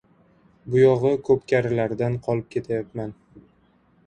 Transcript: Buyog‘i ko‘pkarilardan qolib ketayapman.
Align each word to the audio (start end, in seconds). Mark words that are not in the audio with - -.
Buyog‘i 0.75 1.11
ko‘pkarilardan 1.27 2.17
qolib 2.29 2.49
ketayapman. 2.57 3.15